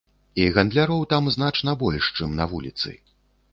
І 0.43 0.45
гандляроў 0.55 1.03
там 1.11 1.29
значна 1.37 1.77
больш, 1.83 2.11
чым 2.17 2.35
на 2.43 2.51
вуліцы. 2.57 2.99